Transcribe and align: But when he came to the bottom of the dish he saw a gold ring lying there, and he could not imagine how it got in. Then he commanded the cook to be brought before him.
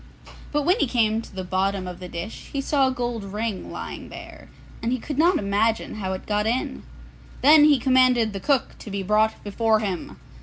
But 0.51 0.63
when 0.63 0.79
he 0.79 0.87
came 0.87 1.21
to 1.21 1.35
the 1.35 1.43
bottom 1.43 1.85
of 1.87 1.99
the 1.99 2.07
dish 2.09 2.49
he 2.51 2.59
saw 2.59 2.87
a 2.87 2.91
gold 2.91 3.23
ring 3.23 3.71
lying 3.71 4.09
there, 4.09 4.49
and 4.81 4.91
he 4.91 4.97
could 4.97 5.19
not 5.19 5.37
imagine 5.37 5.93
how 5.93 6.13
it 6.13 6.25
got 6.25 6.47
in. 6.47 6.81
Then 7.43 7.65
he 7.65 7.77
commanded 7.77 8.33
the 8.33 8.39
cook 8.39 8.75
to 8.79 8.89
be 8.89 9.03
brought 9.03 9.43
before 9.43 9.77
him. 9.79 10.17